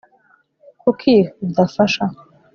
kuki 0.81 1.13
udafasha 1.45 2.03